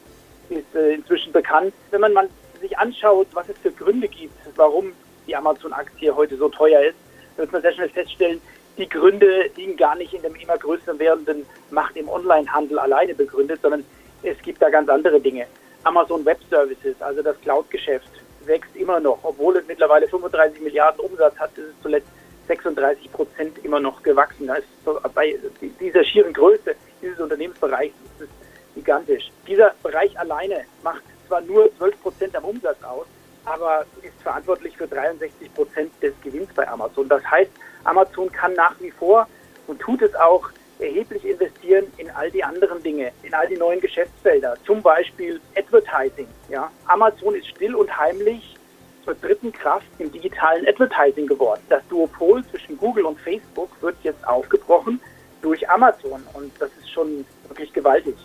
ist 0.49 0.75
äh, 0.75 0.93
inzwischen 0.93 1.31
bekannt. 1.31 1.73
Wenn 1.91 2.01
man 2.01 2.13
mal 2.13 2.29
sich 2.61 2.77
anschaut, 2.77 3.27
was 3.33 3.49
es 3.49 3.57
für 3.57 3.71
Gründe 3.71 4.07
gibt, 4.07 4.33
warum 4.55 4.93
die 5.27 5.35
Amazon-Aktie 5.35 6.15
heute 6.15 6.37
so 6.37 6.49
teuer 6.49 6.81
ist, 6.81 6.97
wird 7.37 7.51
man 7.51 7.61
sehr 7.61 7.73
schnell 7.73 7.89
feststellen, 7.89 8.41
die 8.79 8.89
Gründe 8.89 9.51
liegen 9.57 9.75
gar 9.75 9.95
nicht 9.95 10.13
in 10.13 10.21
dem 10.21 10.35
immer 10.35 10.57
größer 10.57 10.97
werdenden 10.97 11.45
Macht 11.69 11.95
im 11.97 12.07
Onlinehandel 12.07 12.79
alleine 12.79 13.13
begründet, 13.13 13.59
sondern 13.61 13.83
es 14.23 14.41
gibt 14.41 14.61
da 14.61 14.69
ganz 14.69 14.89
andere 14.89 15.19
Dinge. 15.19 15.45
Amazon 15.83 16.25
Web 16.25 16.39
Services, 16.49 16.95
also 17.01 17.21
das 17.21 17.39
Cloud-Geschäft, 17.41 18.09
wächst 18.45 18.75
immer 18.75 18.99
noch, 18.99 19.19
obwohl 19.23 19.57
es 19.57 19.67
mittlerweile 19.67 20.07
35 20.07 20.61
Milliarden 20.61 21.01
Umsatz 21.01 21.37
hat, 21.37 21.51
ist 21.57 21.65
es 21.65 21.81
zuletzt 21.81 22.07
36 22.47 23.11
Prozent 23.11 23.63
immer 23.63 23.79
noch 23.79 24.01
gewachsen. 24.01 24.47
Da 24.47 24.55
ist 24.55 24.67
bei 25.13 25.37
dieser 25.79 26.03
schieren 26.03 26.33
Größe 26.33 26.75
dieses 27.01 27.19
Unternehmensbereichs 27.19 27.93
ist 28.03 28.27
es 28.27 28.29
gigantisch. 28.75 29.29
Dieser 29.47 29.73
Bereich 29.83 30.17
alleine 30.17 30.65
macht 30.83 31.03
zwar 31.27 31.41
nur 31.41 31.69
12 31.77 32.01
Prozent 32.01 32.35
am 32.35 32.45
Umsatz 32.45 32.81
aus, 32.83 33.05
aber 33.45 33.85
ist 34.01 34.21
verantwortlich 34.21 34.75
für 34.75 34.87
63 34.87 35.53
Prozent 35.53 35.91
des 36.01 36.13
Gewinns 36.23 36.49
bei 36.53 36.67
Amazon. 36.67 37.07
Das 37.07 37.23
heißt, 37.23 37.51
Amazon 37.89 38.31
kann 38.31 38.53
nach 38.53 38.75
wie 38.79 38.91
vor 38.91 39.27
und 39.67 39.79
tut 39.79 40.01
es 40.01 40.13
auch 40.15 40.49
erheblich 40.79 41.25
investieren 41.25 41.91
in 41.97 42.09
all 42.11 42.31
die 42.31 42.43
anderen 42.43 42.81
Dinge, 42.83 43.11
in 43.23 43.33
all 43.33 43.47
die 43.47 43.57
neuen 43.57 43.81
Geschäftsfelder, 43.81 44.55
zum 44.65 44.81
Beispiel 44.81 45.41
Advertising. 45.55 46.27
Ja. 46.49 46.71
Amazon 46.85 47.35
ist 47.35 47.47
still 47.47 47.75
und 47.75 47.95
heimlich 47.97 48.55
zur 49.03 49.15
dritten 49.15 49.51
Kraft 49.51 49.87
im 49.97 50.11
digitalen 50.11 50.67
Advertising 50.67 51.27
geworden. 51.27 51.61
Das 51.69 51.81
Duopol 51.89 52.45
zwischen 52.45 52.77
Google 52.77 53.05
und 53.05 53.19
Facebook 53.19 53.69
wird 53.81 53.95
jetzt 54.03 54.25
aufgebrochen 54.27 55.01
durch 55.41 55.67
Amazon 55.69 56.23
und 56.33 56.51
das 56.59 56.69
ist 56.79 56.91
schon 56.91 57.25
wirklich 57.47 57.73
gewaltig. 57.73 58.15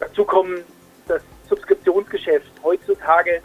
Dazu 0.00 0.24
kommen 0.24 0.64
das 1.06 1.22
Subskriptionsgeschäft. 1.48 2.50
Heutzutage 2.62 3.42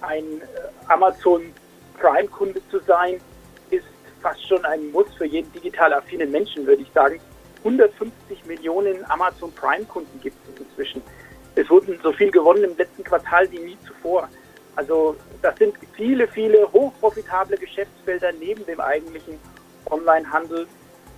ein 0.00 0.24
äh, 0.24 0.44
Amazon 0.88 1.52
Prime-Kunde 1.98 2.60
zu 2.70 2.78
sein, 2.80 3.20
fast 4.20 4.46
schon 4.46 4.64
ein 4.64 4.90
Muss 4.92 5.06
für 5.16 5.26
jeden 5.26 5.52
digital 5.52 5.92
affinen 5.92 6.30
Menschen, 6.30 6.66
würde 6.66 6.82
ich 6.82 6.92
sagen. 6.92 7.20
150 7.58 8.46
Millionen 8.46 9.04
Amazon 9.10 9.52
Prime-Kunden 9.52 10.20
gibt 10.20 10.36
es 10.48 10.60
inzwischen. 10.60 11.02
Es 11.56 11.68
wurden 11.68 11.98
so 12.02 12.12
viel 12.12 12.30
gewonnen 12.30 12.64
im 12.64 12.76
letzten 12.76 13.04
Quartal 13.04 13.50
wie 13.50 13.58
nie 13.58 13.78
zuvor. 13.86 14.28
Also 14.76 15.16
das 15.42 15.56
sind 15.56 15.74
viele, 15.94 16.26
viele 16.28 16.70
hochprofitable 16.72 17.56
Geschäftsfelder 17.56 18.32
neben 18.38 18.64
dem 18.66 18.80
eigentlichen 18.80 19.34
Onlinehandel, 19.90 20.66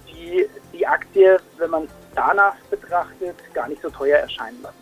die 0.09 0.47
die 0.73 0.87
Aktie, 0.87 1.39
wenn 1.59 1.71
man 1.71 1.89
danach 2.15 2.57
betrachtet, 2.71 3.37
gar 3.53 3.69
nicht 3.69 3.83
so 3.83 3.91
teuer 3.91 4.19
erscheinen 4.19 4.61
lassen. 4.63 4.77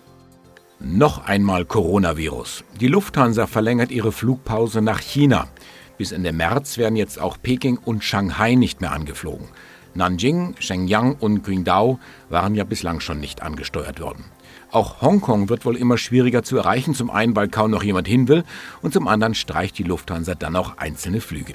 Noch 0.78 1.26
einmal 1.26 1.66
Coronavirus. 1.66 2.64
Die 2.80 2.88
Lufthansa 2.88 3.46
verlängert 3.46 3.90
ihre 3.90 4.12
Flugpause 4.12 4.80
nach 4.80 5.00
China. 5.00 5.46
Bis 6.00 6.12
Ende 6.12 6.32
März 6.32 6.78
werden 6.78 6.96
jetzt 6.96 7.20
auch 7.20 7.36
Peking 7.42 7.76
und 7.76 8.02
Shanghai 8.02 8.54
nicht 8.54 8.80
mehr 8.80 8.92
angeflogen. 8.92 9.48
Nanjing, 9.92 10.54
Shenyang 10.58 11.16
und 11.16 11.42
Qingdao 11.44 11.98
waren 12.30 12.54
ja 12.54 12.64
bislang 12.64 13.00
schon 13.00 13.20
nicht 13.20 13.42
angesteuert 13.42 14.00
worden. 14.00 14.24
Auch 14.70 15.02
Hongkong 15.02 15.50
wird 15.50 15.66
wohl 15.66 15.76
immer 15.76 15.98
schwieriger 15.98 16.42
zu 16.42 16.56
erreichen, 16.56 16.94
zum 16.94 17.10
einen, 17.10 17.36
weil 17.36 17.48
kaum 17.48 17.70
noch 17.70 17.82
jemand 17.82 18.08
hin 18.08 18.28
will 18.28 18.44
und 18.80 18.94
zum 18.94 19.08
anderen 19.08 19.34
streicht 19.34 19.76
die 19.76 19.82
Lufthansa 19.82 20.34
dann 20.34 20.56
auch 20.56 20.78
einzelne 20.78 21.20
Flüge. 21.20 21.52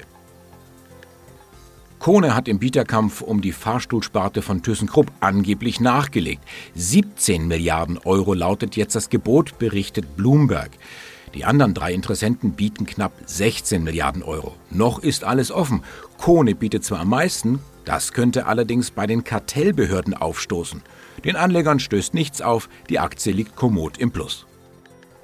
Kone 1.98 2.36
hat 2.36 2.46
im 2.46 2.60
Bieterkampf 2.60 3.22
um 3.22 3.40
die 3.40 3.50
Fahrstuhlsparte 3.50 4.42
von 4.42 4.62
ThyssenKrupp 4.62 5.10
angeblich 5.18 5.80
nachgelegt. 5.80 6.42
17 6.76 7.48
Milliarden 7.48 7.98
Euro 7.98 8.32
lautet 8.32 8.76
jetzt 8.76 8.94
das 8.94 9.10
Gebot, 9.10 9.58
berichtet 9.58 10.16
Bloomberg. 10.16 10.70
Die 11.36 11.44
anderen 11.44 11.74
drei 11.74 11.92
Interessenten 11.92 12.52
bieten 12.52 12.86
knapp 12.86 13.12
16 13.26 13.84
Milliarden 13.84 14.22
Euro. 14.22 14.54
Noch 14.70 15.02
ist 15.02 15.22
alles 15.22 15.52
offen. 15.52 15.84
Kone 16.16 16.54
bietet 16.54 16.82
zwar 16.82 17.00
am 17.00 17.10
meisten, 17.10 17.60
das 17.84 18.14
könnte 18.14 18.46
allerdings 18.46 18.90
bei 18.90 19.06
den 19.06 19.22
Kartellbehörden 19.22 20.14
aufstoßen. 20.14 20.82
Den 21.26 21.36
Anlegern 21.36 21.78
stößt 21.78 22.14
nichts 22.14 22.40
auf, 22.40 22.70
die 22.88 22.98
Aktie 22.98 23.34
liegt 23.34 23.54
kommod 23.54 23.98
im 23.98 24.12
Plus. 24.12 24.46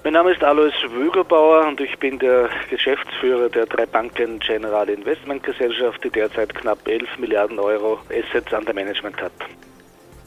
Mein 0.03 0.13
Name 0.13 0.33
ist 0.33 0.43
Alois 0.43 0.73
Wögerbauer 0.91 1.65
und 1.67 1.81
ich 1.81 1.97
bin 1.97 2.19
der 2.19 2.47
Geschäftsführer 2.69 3.49
der 3.49 3.65
drei 3.65 3.87
Banken 3.87 4.37
General 4.37 4.87
Investment 4.89 5.41
Gesellschaft, 5.41 6.03
die 6.03 6.11
derzeit 6.11 6.53
knapp 6.53 6.87
11 6.87 7.17
Milliarden 7.17 7.57
Euro 7.57 7.97
Assets 8.09 8.53
under 8.53 8.73
Management 8.73 9.19
hat. 9.19 9.31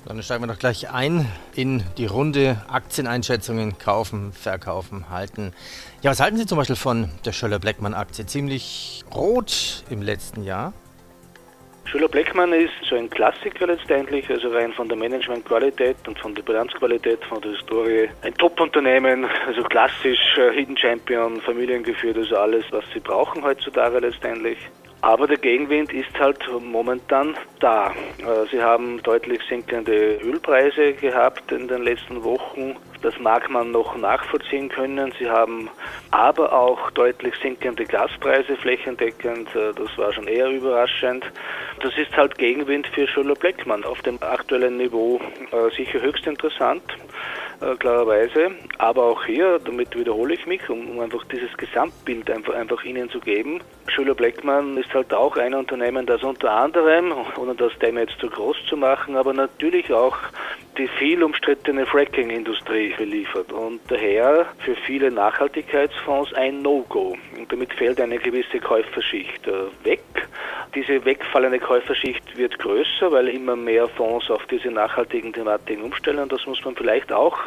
Dann 0.07 0.23
steigen 0.23 0.45
wir 0.45 0.47
doch 0.47 0.59
gleich 0.59 0.89
ein 0.89 1.27
in 1.57 1.83
die 1.99 2.07
Runde 2.07 2.63
Aktieneinschätzungen 2.69 3.77
kaufen, 3.77 4.33
verkaufen, 4.33 5.11
halten. 5.11 5.53
Ja, 6.01 6.13
was 6.13 6.21
halten 6.21 6.37
Sie 6.37 6.47
zum 6.47 6.59
Beispiel 6.59 6.77
von 6.77 7.11
der 7.25 7.33
Schöller-Bleckmann-Aktie? 7.33 8.25
Ziemlich 8.25 9.05
rot 9.13 9.83
im 9.91 10.03
letzten 10.03 10.45
Jahr. 10.45 10.73
Schüler 11.87 12.09
Bleckmann 12.09 12.53
ist 12.53 12.73
so 12.89 12.97
ein 12.97 13.11
Klassiker 13.11 13.67
letztendlich, 13.67 14.29
also 14.31 14.49
rein 14.49 14.73
von 14.73 14.89
der 14.89 14.97
Managementqualität 14.97 15.97
und 16.07 16.19
von 16.19 16.35
der 16.35 16.43
Bilanzqualität, 16.43 17.25
von 17.25 17.41
der 17.41 17.53
Historie. 17.53 18.09
Ein 18.23 18.35
Top-Unternehmen, 18.35 19.25
also 19.47 19.63
klassisch 19.63 20.37
äh, 20.37 20.53
Hidden 20.53 20.77
Champion, 20.77 21.41
familiengeführt, 21.41 22.17
also 22.17 22.37
alles, 22.37 22.65
was 22.71 22.85
sie 22.93 23.01
brauchen 23.01 23.43
heutzutage 23.43 24.01
letztendlich. 24.01 24.59
Aber 25.07 25.29
der 25.29 25.37
Gegenwind 25.37 25.93
ist 25.93 26.19
halt 26.19 26.41
momentan 26.61 27.37
da. 27.61 27.93
Äh, 28.19 28.49
sie 28.51 28.61
haben 28.61 29.01
deutlich 29.05 29.41
sinkende 29.49 30.17
Ölpreise 30.17 30.95
gehabt 30.95 31.53
in 31.53 31.69
den 31.69 31.85
letzten 31.85 32.25
Wochen. 32.25 32.75
Das 33.03 33.17
mag 33.21 33.49
man 33.49 33.71
noch 33.71 33.97
nachvollziehen 33.97 34.69
können. 34.69 35.13
Sie 35.17 35.31
haben 35.31 35.71
aber 36.11 36.53
auch 36.53 36.91
deutlich 36.91 37.35
sinkende 37.41 37.85
Gaspreise 37.85 38.57
flächendeckend. 38.57 39.47
Äh, 39.55 39.73
das 39.77 39.97
war 39.97 40.13
schon 40.13 40.27
eher 40.27 40.49
überraschend. 40.49 41.25
Das 41.83 41.97
ist 41.97 42.17
halt 42.17 42.37
Gegenwind 42.37 42.89
für 42.89 43.07
Schüller 43.07 43.37
Bleckmann 43.37 43.85
auf 43.85 44.03
dem 44.03 44.21
aktuellen 44.21 44.77
Niveau 44.77 45.21
äh, 45.53 45.71
sicher 45.77 46.01
höchst 46.03 46.27
interessant 46.27 46.83
äh, 47.61 47.77
klarerweise. 47.77 48.51
Aber 48.79 49.05
auch 49.05 49.25
hier, 49.25 49.59
damit 49.65 49.97
wiederhole 49.97 50.35
ich 50.35 50.47
mich, 50.47 50.69
um, 50.69 50.91
um 50.91 51.01
einfach 51.01 51.25
dieses 51.25 51.57
Gesamtbild 51.57 52.31
einfach, 52.31 52.55
einfach 52.55 52.85
Ihnen 52.85 53.11
zu 53.11 53.21
geben. 53.21 53.61
Schüler 53.89 54.15
Bleckmann 54.15 54.77
ist 54.77 54.93
halt 54.93 55.13
auch 55.15 55.37
ein 55.37 55.55
Unternehmen, 55.55 56.07
das 56.07 56.23
unter 56.23 56.51
anderem, 56.51 57.15
ohne 57.37 57.55
das 57.55 57.73
Thema 57.79 58.01
jetzt 58.01 58.19
zu 58.19 58.29
groß 58.29 58.57
zu 58.69 58.77
machen, 58.77 59.17
aber 59.17 59.33
natürlich 59.33 59.93
auch 59.93 60.17
die 60.77 60.89
viel 60.89 61.23
umstrittene 61.23 61.87
Fracking-Industrie 61.87 62.95
beliefert 62.99 63.51
und 63.53 63.81
daher 63.89 64.47
für 64.59 64.75
viele 64.75 65.11
Nachhaltigkeitsfonds 65.11 66.35
ein 66.35 66.61
No-Go. 66.61 67.17
Und 67.39 67.51
damit 67.51 67.73
fällt 67.73 68.01
eine 68.01 68.19
gewisse 68.19 68.59
Käuferschicht 68.59 69.47
äh, 69.47 69.85
weg. 69.85 70.03
Diese 70.75 71.03
wegfallende 71.05 71.59
Käuferschicht 71.59 72.37
wird 72.37 72.59
größer, 72.59 73.11
weil 73.11 73.29
immer 73.29 73.57
mehr 73.57 73.89
Fonds 73.89 74.31
auf 74.31 74.45
diese 74.47 74.69
nachhaltigen 74.69 75.33
Thematiken 75.33 75.85
umstellen. 75.85 76.19
Und 76.19 76.33
das 76.33 76.47
muss 76.47 76.63
man 76.65 76.75
vielleicht 76.77 77.13
auch 77.13 77.39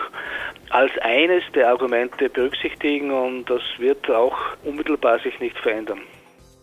als 0.70 0.92
eines 1.02 1.44
der 1.54 1.70
Argumente 1.70 2.30
berücksichtigen 2.30 3.12
und 3.12 3.50
das 3.50 3.62
wird 3.78 4.10
auch 4.10 4.38
unmittelbar 4.64 5.20
sich 5.20 5.40
nicht 5.40 5.58
verändern. 5.58 6.02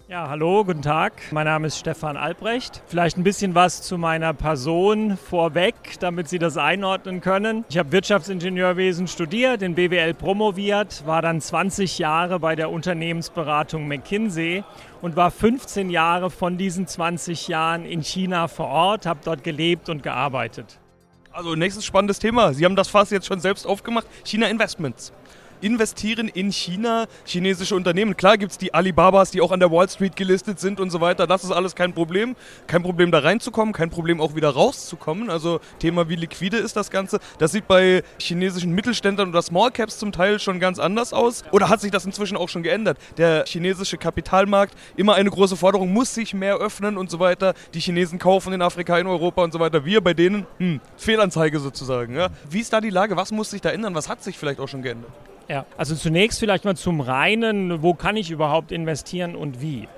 Ja, 0.09 0.29
hallo, 0.29 0.63
guten 0.65 0.83
Tag. 0.83 1.15
Mein 1.33 1.47
Name 1.47 1.67
ist 1.67 1.79
Stefan 1.79 2.17
Albrecht. 2.17 2.81
Vielleicht 2.87 3.17
ein 3.17 3.25
bisschen 3.25 3.57
was 3.57 3.83
zu 3.83 3.99
meiner 3.99 4.35
Person 4.35 5.17
vorweg, 5.17 5.75
damit 5.99 6.29
Sie 6.29 6.39
das 6.39 6.57
einordnen 6.57 7.21
können. 7.21 7.65
Ich 7.69 7.77
habe 7.77 7.91
Wirtschaftsingenieurwesen 7.91 9.09
studiert, 9.09 9.63
in 9.63 9.75
BWL 9.75 10.15
promoviert, 10.15 11.05
war 11.07 11.23
dann 11.23 11.41
20 11.41 11.99
Jahre 11.99 12.39
bei 12.39 12.55
der 12.55 12.71
Unternehmensberatung 12.71 13.89
McKinsey 13.89 14.63
und 15.03 15.17
war 15.17 15.33
15 15.33 15.91
Jahre 15.91 16.31
von 16.31 16.57
diesen 16.57 16.87
20 16.87 17.49
Jahren 17.49 17.85
in 17.85 18.05
China 18.05 18.47
vor 18.47 18.69
Ort, 18.69 19.07
habe 19.07 19.19
dort 19.25 19.43
gelebt 19.43 19.89
und 19.89 20.05
gearbeitet. 20.05 20.79
Also 21.37 21.55
nächstes 21.55 21.85
spannendes 21.85 22.19
Thema. 22.19 22.55
Sie 22.55 22.65
haben 22.65 22.77
das 22.77 22.89
Fass 22.89 23.11
jetzt 23.11 23.27
schon 23.27 23.41
selbst 23.41 23.67
aufgemacht. 23.67 24.07
China 24.25 24.47
Investments 24.47 25.13
investieren 25.61 26.29
in 26.29 26.51
China 26.51 27.07
chinesische 27.25 27.75
Unternehmen. 27.75 28.17
Klar 28.17 28.39
gibt 28.39 28.53
es 28.53 28.59
die 28.59 28.75
Alibabas, 28.75 29.31
die 29.31 29.41
auch 29.41 29.53
an 29.53 29.61
der 29.61 29.71
Wall 29.71 29.89
Street 29.89 30.17
gelistet 30.17 30.61
sind 30.61 30.81
und 30.81 30.91
so 30.91 31.01
weiter. 31.01 31.27
Das 31.27 31.45
ist 31.45 31.51
alles 31.51 31.75
kein 31.75 31.93
Problem. 31.93 32.37
Kein 32.67 32.83
Problem 32.83 33.11
da 33.11 33.21
reinzukommen, 33.21 33.73
kein 33.73 33.91
Problem 33.91 34.21
auch 34.21 34.35
wieder 34.35 34.51
rauszukommen. 34.51 35.31
Also 35.31 35.61
Thema, 35.79 36.09
wie 36.09 36.17
liquide 36.17 36.57
ist 36.57 36.77
das 36.77 36.91
Ganze. 36.91 37.19
Das 37.39 37.53
sieht 37.53 37.69
bei 37.69 38.03
chinesischen 38.19 38.73
Mittelständlern 38.73 39.29
oder 39.29 39.43
Small 39.43 39.71
Caps 39.71 39.99
zum 39.99 40.13
Teil 40.13 40.39
schon 40.39 40.61
ganz 40.61 40.79
anders 40.79 41.13
aus. 41.13 41.45
Oder 41.53 41.69
hat 41.69 41.81
sich 41.81 41.91
das 41.91 42.05
inzwischen 42.05 42.37
auch 42.37 42.49
schon 42.49 42.63
geändert? 42.63 42.99
Der 43.17 43.45
chinesische 43.47 43.97
Kapitalmarkt, 43.97 44.75
immer 44.97 45.15
eine 45.15 45.31
große 45.31 45.57
Forderung, 45.57 45.93
muss 45.93 46.15
sich 46.15 46.35
mehr 46.35 46.57
öffnen 46.57 46.97
und 46.97 47.11
so 47.11 47.19
weiter. 47.19 47.55
Die 47.75 47.81
Chinesen 47.81 48.19
kaufen 48.19 48.53
in 48.53 48.63
Afrika, 48.63 48.99
in 48.99 49.07
Europa 49.07 49.43
und 49.43 49.53
so 49.53 49.61
weiter. 49.61 49.85
Wir 49.85 50.01
bei 50.01 50.15
denen, 50.15 50.47
hm, 50.59 50.81
Fehlanzeige 50.97 51.61
sozusagen. 51.61 52.15
Ja. 52.15 52.29
Wie 52.49 52.61
ist 52.61 52.73
da 52.73 52.81
die 52.81 52.91
Lage? 52.91 53.17
Was 53.17 53.33
muss 53.33 53.51
sich 53.51 53.61
da 53.61 53.71
ändern? 53.71 53.95
Was 53.95 54.09
hat 54.09 54.23
sich 54.23 54.39
vielleicht 54.39 54.61
auch 54.61 54.69
schon 54.69 54.83
geändert? 54.83 55.11
Ja, 55.49 55.65
also 55.77 55.95
zunächst 55.95 56.41
vielleicht 56.41 56.65
mal 56.65 56.77
zum 56.77 57.01
reinen, 57.01 57.83
wo 57.83 57.95
kann 57.95 58.17
ich 58.17 58.31
überhaupt 58.31 58.73
investieren 58.73 59.37
und 59.37 59.61
wie. 59.61 59.89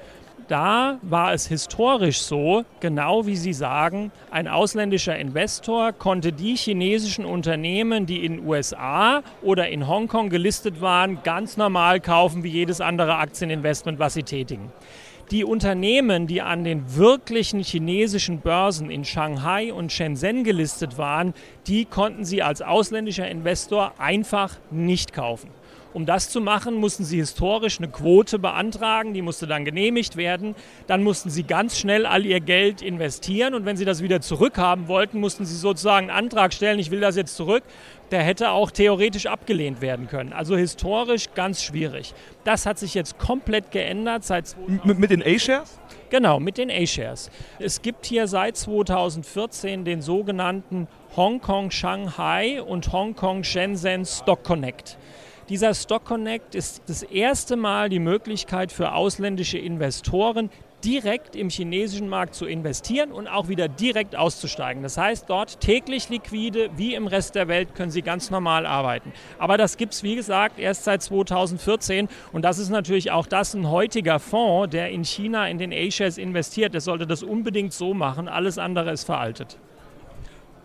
Da 0.46 0.98
war 1.02 1.34
es 1.34 1.46
historisch 1.46 2.20
so, 2.20 2.64
genau 2.80 3.26
wie 3.26 3.36
Sie 3.36 3.52
sagen, 3.52 4.10
ein 4.30 4.48
ausländischer 4.48 5.18
Investor 5.18 5.92
konnte 5.92 6.32
die 6.32 6.56
chinesischen 6.56 7.26
Unternehmen, 7.26 8.06
die 8.06 8.24
in 8.24 8.46
USA 8.46 9.22
oder 9.42 9.68
in 9.68 9.86
Hongkong 9.86 10.30
gelistet 10.30 10.80
waren, 10.80 11.22
ganz 11.22 11.58
normal 11.58 12.00
kaufen 12.00 12.44
wie 12.44 12.48
jedes 12.48 12.80
andere 12.80 13.16
Aktieninvestment, 13.16 13.98
was 13.98 14.14
sie 14.14 14.22
tätigen. 14.22 14.72
Die 15.30 15.44
Unternehmen, 15.44 16.26
die 16.26 16.40
an 16.40 16.64
den 16.64 16.96
wirklichen 16.96 17.62
chinesischen 17.62 18.40
Börsen 18.40 18.90
in 18.90 19.04
Shanghai 19.04 19.74
und 19.74 19.92
Shenzhen 19.92 20.42
gelistet 20.42 20.96
waren, 20.96 21.34
die 21.66 21.84
konnten 21.84 22.24
sie 22.24 22.42
als 22.42 22.62
ausländischer 22.62 23.28
Investor 23.28 23.92
einfach 23.98 24.56
nicht 24.70 25.12
kaufen. 25.12 25.50
Um 25.94 26.04
das 26.04 26.28
zu 26.28 26.40
machen, 26.40 26.74
mussten 26.74 27.04
sie 27.04 27.18
historisch 27.18 27.78
eine 27.78 27.88
Quote 27.88 28.38
beantragen, 28.38 29.14
die 29.14 29.22
musste 29.22 29.46
dann 29.46 29.64
genehmigt 29.64 30.16
werden. 30.16 30.54
Dann 30.86 31.02
mussten 31.02 31.30
sie 31.30 31.44
ganz 31.44 31.78
schnell 31.78 32.04
all 32.04 32.26
ihr 32.26 32.40
Geld 32.40 32.82
investieren 32.82 33.54
und 33.54 33.64
wenn 33.64 33.76
sie 33.76 33.86
das 33.86 34.02
wieder 34.02 34.20
zurückhaben 34.20 34.88
wollten, 34.88 35.18
mussten 35.18 35.46
sie 35.46 35.56
sozusagen 35.56 36.10
einen 36.10 36.18
Antrag 36.18 36.52
stellen, 36.52 36.78
ich 36.78 36.90
will 36.90 37.00
das 37.00 37.16
jetzt 37.16 37.36
zurück. 37.36 37.62
Der 38.10 38.22
hätte 38.22 38.50
auch 38.50 38.70
theoretisch 38.70 39.26
abgelehnt 39.26 39.80
werden 39.80 40.08
können. 40.08 40.32
Also 40.32 40.56
historisch 40.56 41.26
ganz 41.34 41.62
schwierig. 41.62 42.14
Das 42.44 42.64
hat 42.64 42.78
sich 42.78 42.94
jetzt 42.94 43.18
komplett 43.18 43.70
geändert 43.70 44.24
seit 44.24 44.56
mit, 44.84 44.98
mit 44.98 45.10
den 45.10 45.22
A-Shares? 45.22 45.78
Genau, 46.10 46.40
mit 46.40 46.56
den 46.56 46.70
A-Shares. 46.70 47.30
Es 47.58 47.82
gibt 47.82 48.06
hier 48.06 48.26
seit 48.26 48.56
2014 48.56 49.84
den 49.84 50.00
sogenannten 50.00 50.88
Hongkong 51.16 51.70
Shanghai 51.70 52.62
und 52.62 52.92
Hongkong 52.92 53.44
Shenzhen 53.44 54.06
Stock 54.06 54.42
Connect. 54.42 54.96
Dieser 55.48 55.72
Stock 55.72 56.04
Connect 56.04 56.54
ist 56.54 56.82
das 56.88 57.02
erste 57.02 57.56
Mal 57.56 57.88
die 57.88 58.00
Möglichkeit 58.00 58.70
für 58.70 58.92
ausländische 58.92 59.56
Investoren, 59.56 60.50
direkt 60.84 61.34
im 61.36 61.48
chinesischen 61.48 62.10
Markt 62.10 62.34
zu 62.34 62.44
investieren 62.44 63.12
und 63.12 63.28
auch 63.28 63.48
wieder 63.48 63.66
direkt 63.66 64.14
auszusteigen. 64.14 64.82
Das 64.82 64.98
heißt, 64.98 65.24
dort 65.30 65.58
täglich 65.60 66.10
liquide, 66.10 66.68
wie 66.76 66.94
im 66.94 67.06
Rest 67.06 67.34
der 67.34 67.48
Welt, 67.48 67.74
können 67.74 67.90
sie 67.90 68.02
ganz 68.02 68.30
normal 68.30 68.66
arbeiten. 68.66 69.10
Aber 69.38 69.56
das 69.56 69.78
gibt 69.78 69.94
es, 69.94 70.02
wie 70.02 70.16
gesagt, 70.16 70.58
erst 70.58 70.84
seit 70.84 71.02
2014 71.02 72.10
und 72.32 72.42
das 72.42 72.58
ist 72.58 72.68
natürlich 72.68 73.10
auch 73.10 73.26
das 73.26 73.54
ein 73.54 73.70
heutiger 73.70 74.18
Fonds, 74.18 74.70
der 74.70 74.90
in 74.90 75.02
China 75.02 75.48
in 75.48 75.56
den 75.56 75.72
A-Shares 75.72 76.18
investiert. 76.18 76.74
Der 76.74 76.82
sollte 76.82 77.06
das 77.06 77.22
unbedingt 77.22 77.72
so 77.72 77.94
machen, 77.94 78.28
alles 78.28 78.58
andere 78.58 78.92
ist 78.92 79.04
veraltet. 79.04 79.56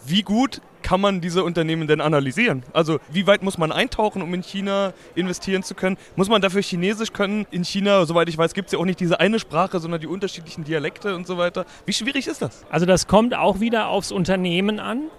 Wie 0.05 0.23
gut 0.23 0.59
kann 0.83 1.01
man 1.01 1.21
diese 1.21 1.43
Unternehmen 1.43 1.87
denn 1.87 2.01
analysieren? 2.01 2.63
Also 2.73 2.99
wie 3.11 3.25
weit 3.25 3.41
muss 3.41 3.57
man 3.57 3.71
eintauchen, 3.71 4.21
um 4.21 4.33
in 4.33 4.43
China 4.43 4.93
investieren 5.15 5.63
zu 5.63 5.73
können? 5.73 5.97
Muss 6.15 6.29
man 6.29 6.41
dafür 6.41 6.61
Chinesisch 6.61 7.13
können? 7.13 7.47
In 7.49 7.63
China, 7.63 8.05
soweit 8.05 8.29
ich 8.29 8.37
weiß, 8.37 8.53
gibt 8.53 8.67
es 8.67 8.73
ja 8.73 8.79
auch 8.79 8.85
nicht 8.85 8.99
diese 8.99 9.19
eine 9.19 9.39
Sprache, 9.39 9.79
sondern 9.79 10.01
die 10.01 10.07
unterschiedlichen 10.07 10.63
Dialekte 10.63 11.15
und 11.15 11.25
so 11.25 11.37
weiter. 11.37 11.65
Wie 11.85 11.93
schwierig 11.93 12.27
ist 12.27 12.41
das? 12.41 12.65
Also 12.69 12.85
das 12.85 13.07
kommt 13.07 13.33
auch 13.33 13.59
wieder 13.59 13.87
aufs 13.87 14.11
Unternehmen 14.11 14.79
an. 14.79 15.09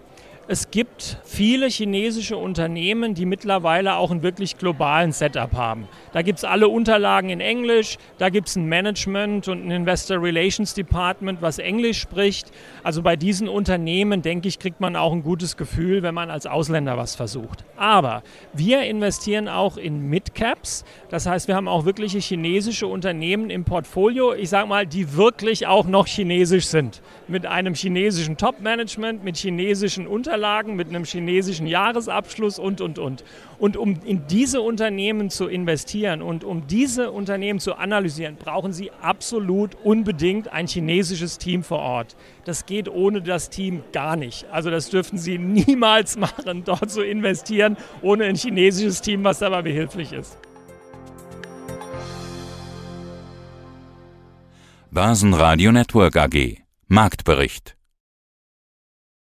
Es 0.46 0.70
gibt 0.70 1.16
viele 1.24 1.68
chinesische 1.68 2.36
Unternehmen, 2.36 3.14
die 3.14 3.24
mittlerweile 3.24 3.96
auch 3.96 4.10
einen 4.10 4.22
wirklich 4.22 4.58
globalen 4.58 5.10
Setup 5.10 5.54
haben. 5.54 5.88
Da 6.12 6.20
gibt 6.20 6.36
es 6.36 6.44
alle 6.44 6.68
Unterlagen 6.68 7.30
in 7.30 7.40
Englisch, 7.40 7.96
da 8.18 8.28
gibt 8.28 8.48
es 8.48 8.56
ein 8.56 8.66
Management 8.66 9.48
und 9.48 9.64
ein 9.64 9.70
Investor 9.70 10.22
Relations 10.22 10.74
Department, 10.74 11.40
was 11.40 11.58
Englisch 11.58 11.98
spricht. 11.98 12.50
Also 12.82 13.00
bei 13.00 13.16
diesen 13.16 13.48
Unternehmen, 13.48 14.20
denke 14.20 14.46
ich, 14.46 14.58
kriegt 14.58 14.82
man 14.82 14.96
auch 14.96 15.14
ein 15.14 15.22
gutes 15.22 15.56
Gefühl, 15.56 16.02
wenn 16.02 16.14
man 16.14 16.30
als 16.30 16.44
Ausländer 16.44 16.98
was 16.98 17.14
versucht. 17.14 17.64
Aber 17.78 18.22
wir 18.52 18.82
investieren 18.82 19.48
auch 19.48 19.78
in 19.78 20.10
Midcaps. 20.10 20.84
Das 21.08 21.24
heißt, 21.24 21.48
wir 21.48 21.56
haben 21.56 21.68
auch 21.68 21.86
wirkliche 21.86 22.18
chinesische 22.18 22.86
Unternehmen 22.86 23.48
im 23.48 23.64
Portfolio, 23.64 24.34
ich 24.34 24.50
sage 24.50 24.68
mal, 24.68 24.86
die 24.86 25.16
wirklich 25.16 25.66
auch 25.66 25.86
noch 25.86 26.06
chinesisch 26.06 26.66
sind. 26.66 27.00
Mit 27.28 27.46
einem 27.46 27.72
chinesischen 27.72 28.36
Top-Management, 28.36 29.24
mit 29.24 29.38
chinesischen 29.38 30.06
Unternehmen 30.06 30.33
Unterlagen 30.34 30.74
mit 30.74 30.88
einem 30.88 31.04
chinesischen 31.04 31.68
Jahresabschluss 31.68 32.58
und, 32.58 32.80
und, 32.80 32.98
und. 32.98 33.22
Und 33.60 33.76
um 33.76 34.00
in 34.04 34.26
diese 34.26 34.62
Unternehmen 34.62 35.30
zu 35.30 35.46
investieren 35.46 36.22
und 36.22 36.42
um 36.42 36.66
diese 36.66 37.12
Unternehmen 37.12 37.60
zu 37.60 37.76
analysieren, 37.76 38.34
brauchen 38.34 38.72
Sie 38.72 38.90
absolut 39.00 39.76
unbedingt 39.84 40.52
ein 40.52 40.66
chinesisches 40.66 41.38
Team 41.38 41.62
vor 41.62 41.78
Ort. 41.78 42.16
Das 42.46 42.66
geht 42.66 42.88
ohne 42.88 43.22
das 43.22 43.48
Team 43.48 43.84
gar 43.92 44.16
nicht. 44.16 44.46
Also 44.50 44.70
das 44.70 44.90
dürfen 44.90 45.18
Sie 45.18 45.38
niemals 45.38 46.16
machen, 46.18 46.64
dort 46.64 46.90
zu 46.90 47.02
investieren, 47.02 47.76
ohne 48.02 48.24
ein 48.24 48.34
chinesisches 48.34 49.02
Team, 49.02 49.22
was 49.22 49.38
dabei 49.38 49.62
behilflich 49.62 50.12
ist. 50.12 50.36
Börsenradio 54.90 55.70
Network 55.70 56.16
AG 56.16 56.58
Marktbericht 56.88 57.76